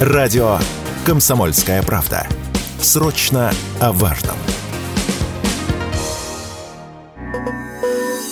Радио 0.00 0.56
«Комсомольская 1.04 1.82
правда». 1.82 2.26
Срочно 2.80 3.52
о 3.80 3.92
важном. 3.92 4.36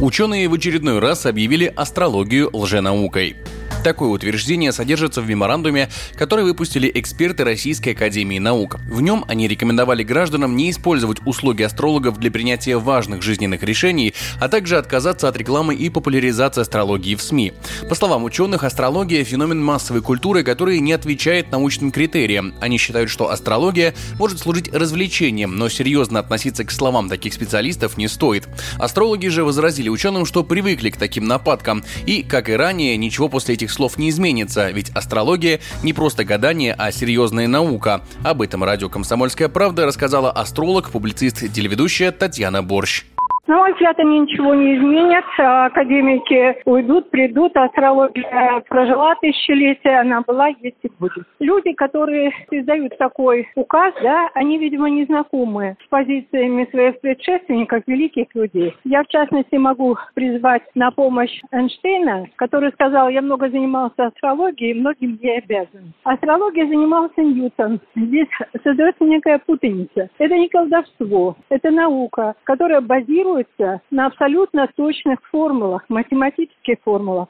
Ученые 0.00 0.48
в 0.48 0.54
очередной 0.54 0.98
раз 0.98 1.24
объявили 1.24 1.66
астрологию 1.66 2.50
лженаукой. 2.52 3.36
Такое 3.82 4.10
утверждение 4.10 4.70
содержится 4.70 5.20
в 5.22 5.28
меморандуме, 5.28 5.88
который 6.14 6.44
выпустили 6.44 6.90
эксперты 6.94 7.42
Российской 7.42 7.90
Академии 7.90 8.38
Наук. 8.38 8.78
В 8.88 9.00
нем 9.00 9.24
они 9.26 9.48
рекомендовали 9.48 10.04
гражданам 10.04 10.54
не 10.54 10.70
использовать 10.70 11.18
услуги 11.26 11.64
астрологов 11.64 12.18
для 12.18 12.30
принятия 12.30 12.76
важных 12.76 13.22
жизненных 13.22 13.64
решений, 13.64 14.14
а 14.38 14.48
также 14.48 14.78
отказаться 14.78 15.26
от 15.26 15.36
рекламы 15.36 15.74
и 15.74 15.90
популяризации 15.90 16.60
астрологии 16.60 17.16
в 17.16 17.22
СМИ. 17.22 17.54
По 17.88 17.96
словам 17.96 18.22
ученых, 18.22 18.62
астрология– 18.62 19.24
феномен 19.24 19.62
массовой 19.62 20.00
культуры, 20.00 20.44
который 20.44 20.78
не 20.78 20.92
отвечает 20.92 21.50
научным 21.50 21.90
критериям. 21.90 22.54
Они 22.60 22.78
считают, 22.78 23.10
что 23.10 23.30
астрология 23.30 23.94
может 24.16 24.38
служить 24.38 24.72
развлечением, 24.72 25.56
но 25.56 25.68
серьезно 25.68 26.20
относиться 26.20 26.64
к 26.64 26.70
словам 26.70 27.08
таких 27.08 27.34
специалистов 27.34 27.96
не 27.96 28.06
стоит. 28.06 28.48
Астрологи 28.78 29.26
же 29.26 29.42
возразили 29.42 29.88
ученым, 29.88 30.24
что 30.24 30.44
привыкли 30.44 30.90
к 30.90 30.96
таким 30.96 31.24
нападкам, 31.24 31.82
и, 32.06 32.22
как 32.22 32.48
и 32.48 32.52
ранее, 32.52 32.96
ничего 32.96 33.28
после 33.28 33.54
этих 33.54 33.71
слов 33.72 33.98
не 33.98 34.10
изменится, 34.10 34.70
ведь 34.70 34.90
астрология 34.90 35.60
не 35.82 35.92
просто 35.92 36.24
гадание, 36.24 36.74
а 36.76 36.92
серьезная 36.92 37.48
наука. 37.48 38.02
Об 38.22 38.42
этом 38.42 38.64
радио 38.64 38.88
«Комсомольская 38.88 39.48
правда» 39.48 39.86
рассказала 39.86 40.30
астролог, 40.30 40.90
публицист, 40.90 41.52
телеведущая 41.52 42.12
Татьяна 42.12 42.62
Борщ. 42.62 43.04
На 43.52 43.58
мой 43.58 43.72
взгляд, 43.74 43.98
они 43.98 44.20
ничего 44.20 44.54
не 44.54 44.76
изменят. 44.76 45.26
Академики 45.36 46.56
уйдут, 46.64 47.10
придут. 47.10 47.54
Астрология 47.54 48.62
прожила 48.66 49.14
тысячелетия, 49.16 50.00
она 50.00 50.22
была, 50.22 50.48
есть 50.48 50.78
и 50.82 50.90
будет. 50.98 51.26
Люди, 51.38 51.72
которые 51.72 52.32
издают 52.50 52.96
такой 52.96 53.46
указ, 53.54 53.92
да, 54.02 54.30
они, 54.32 54.56
видимо, 54.56 54.88
не 54.88 55.04
знакомы 55.04 55.76
с 55.84 55.88
позициями 55.90 56.66
своих 56.70 56.98
предшественников, 57.02 57.82
великих 57.86 58.34
людей. 58.34 58.74
Я, 58.84 59.02
в 59.02 59.08
частности, 59.08 59.56
могу 59.56 59.98
призвать 60.14 60.62
на 60.74 60.90
помощь 60.90 61.38
Эйнштейна, 61.50 62.28
который 62.36 62.72
сказал, 62.72 63.10
я 63.10 63.20
много 63.20 63.50
занимался 63.50 64.06
астрологией, 64.06 64.80
многим 64.80 65.18
я 65.20 65.36
обязан. 65.36 65.92
Астрологией 66.04 66.68
занимался 66.68 67.20
Ньютон. 67.20 67.80
Здесь 67.96 68.28
создается 68.64 69.04
некая 69.04 69.38
путаница. 69.44 70.08
Это 70.16 70.38
не 70.38 70.48
колдовство, 70.48 71.36
это 71.50 71.70
наука, 71.70 72.34
которая 72.44 72.80
базируется 72.80 73.41
базируется 73.42 73.82
на 73.90 74.06
абсолютно 74.06 74.68
точных 74.76 75.18
формулах, 75.30 75.84
математических 75.88 76.76
формулах. 76.84 77.28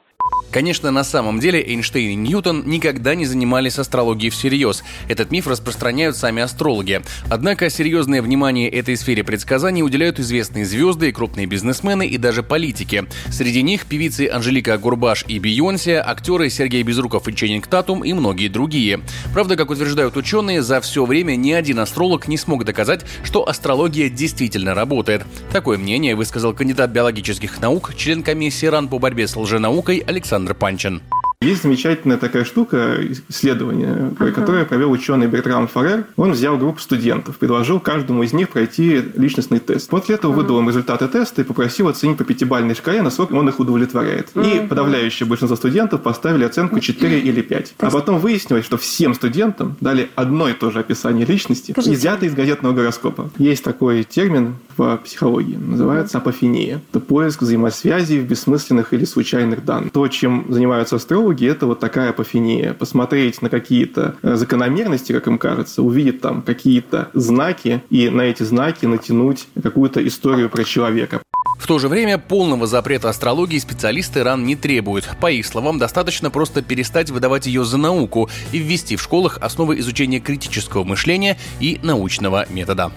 Конечно, 0.53 0.91
на 0.91 1.03
самом 1.03 1.39
деле 1.39 1.59
Эйнштейн 1.59 2.11
и 2.11 2.13
Ньютон 2.13 2.61
никогда 2.67 3.15
не 3.15 3.25
занимались 3.25 3.79
астрологией 3.79 4.29
всерьез. 4.29 4.83
Этот 5.09 5.31
миф 5.31 5.47
распространяют 5.47 6.15
сами 6.15 6.43
астрологи. 6.43 7.01
Однако 7.27 7.71
серьезное 7.71 8.21
внимание 8.21 8.69
этой 8.69 8.95
сфере 8.95 9.23
предсказаний 9.23 9.81
уделяют 9.81 10.19
известные 10.19 10.63
звезды, 10.63 11.11
крупные 11.11 11.47
бизнесмены 11.47 12.05
и 12.05 12.19
даже 12.19 12.43
политики. 12.43 13.05
Среди 13.31 13.63
них 13.63 13.87
певицы 13.87 14.29
Анжелика 14.31 14.77
Гурбаш 14.77 15.25
и 15.27 15.39
Бейонсе, 15.39 15.95
актеры 15.95 16.51
Сергей 16.51 16.83
Безруков 16.83 17.27
и 17.27 17.35
Ченнинг 17.35 17.65
Татум 17.65 18.03
и 18.03 18.13
многие 18.13 18.47
другие. 18.47 18.99
Правда, 19.33 19.55
как 19.55 19.71
утверждают 19.71 20.17
ученые, 20.17 20.61
за 20.61 20.81
все 20.81 21.03
время 21.05 21.35
ни 21.35 21.51
один 21.51 21.79
астролог 21.79 22.27
не 22.27 22.37
смог 22.37 22.63
доказать, 22.63 23.05
что 23.23 23.49
астрология 23.49 24.07
действительно 24.07 24.75
работает. 24.75 25.23
Такое 25.51 25.79
мнение 25.79 26.15
высказал 26.15 26.53
кандидат 26.53 26.91
биологических 26.91 27.59
наук, 27.59 27.95
член 27.97 28.21
комиссии 28.21 28.67
РАН 28.67 28.87
по 28.87 28.99
борьбе 28.99 29.27
с 29.27 29.35
лженаукой 29.35 29.97
Александр 30.13 30.53
Панчин. 30.53 31.01
Есть 31.43 31.63
замечательная 31.63 32.17
такая 32.17 32.45
штука, 32.45 32.97
исследование, 33.29 34.13
uh-huh. 34.17 34.31
которое 34.31 34.65
провел 34.65 34.91
ученый 34.91 35.27
Бертрам 35.27 35.67
Фарер. 35.67 36.05
Он 36.15 36.31
взял 36.31 36.57
группу 36.57 36.79
студентов, 36.79 37.37
предложил 37.37 37.79
каждому 37.79 38.23
из 38.23 38.33
них 38.33 38.49
пройти 38.49 39.01
личностный 39.15 39.59
тест. 39.59 39.89
После 39.89 40.15
этого 40.15 40.31
uh-huh. 40.31 40.35
выдал 40.35 40.59
им 40.59 40.69
результаты 40.69 41.07
теста 41.07 41.41
и 41.41 41.43
попросил 41.43 41.87
оценить 41.89 42.17
по 42.17 42.23
пятибалльной 42.23 42.75
шкале, 42.75 43.01
насколько 43.01 43.33
он 43.33 43.49
их 43.49 43.59
удовлетворяет. 43.59 44.29
Uh-huh. 44.33 44.65
И 44.65 44.67
подавляющее 44.67 45.27
большинство 45.27 45.57
студентов 45.57 46.01
поставили 46.01 46.45
оценку 46.45 46.79
4 46.79 47.19
или 47.19 47.41
5. 47.41 47.75
А 47.79 47.91
потом 47.91 48.19
выяснилось, 48.19 48.65
что 48.65 48.77
всем 48.77 49.13
студентам 49.13 49.75
дали 49.81 50.09
одно 50.15 50.47
и 50.47 50.53
то 50.53 50.71
же 50.71 50.79
описание 50.79 51.25
личности, 51.25 51.73
изъято 51.77 52.25
из 52.25 52.33
газетного 52.33 52.73
гороскопа. 52.73 53.29
Есть 53.37 53.63
такой 53.63 54.03
термин 54.03 54.55
в 54.77 54.97
психологии, 55.03 55.55
называется 55.55 56.17
апофения. 56.19 56.81
Это 56.89 56.99
поиск 56.99 57.41
взаимосвязей 57.41 58.19
в 58.19 58.25
бессмысленных 58.25 58.93
или 58.93 59.05
случайных 59.05 59.65
данных. 59.65 59.91
То, 59.91 60.07
чем 60.07 60.45
занимаются 60.49 60.95
астрологи, 60.95 61.32
астрологи 61.33 61.47
это 61.47 61.65
вот 61.65 61.79
такая 61.79 62.09
апофения. 62.09 62.73
Посмотреть 62.73 63.41
на 63.41 63.49
какие-то 63.49 64.15
э, 64.21 64.35
закономерности, 64.35 65.13
как 65.13 65.27
им 65.27 65.37
кажется, 65.37 65.81
увидеть 65.81 66.21
там 66.21 66.41
какие-то 66.41 67.09
знаки 67.13 67.81
и 67.89 68.09
на 68.09 68.21
эти 68.21 68.43
знаки 68.43 68.85
натянуть 68.85 69.47
какую-то 69.61 70.05
историю 70.05 70.49
про 70.49 70.63
человека. 70.63 71.21
В 71.59 71.67
то 71.67 71.79
же 71.79 71.87
время 71.87 72.17
полного 72.17 72.67
запрета 72.67 73.09
астрологии 73.09 73.57
специалисты 73.57 74.23
РАН 74.23 74.45
не 74.45 74.55
требуют. 74.55 75.09
По 75.21 75.31
их 75.31 75.45
словам, 75.45 75.79
достаточно 75.79 76.29
просто 76.29 76.61
перестать 76.61 77.09
выдавать 77.09 77.45
ее 77.47 77.63
за 77.63 77.77
науку 77.77 78.29
и 78.51 78.57
ввести 78.57 78.95
в 78.95 79.01
школах 79.01 79.37
основы 79.41 79.79
изучения 79.79 80.19
критического 80.19 80.83
мышления 80.83 81.37
и 81.61 81.79
научного 81.81 82.45
метода. 82.49 82.91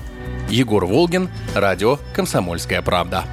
Егор 0.51 0.85
Волгин, 0.85 1.29
радио 1.55 1.99
«Комсомольская 2.15 2.83
правда». 2.83 3.25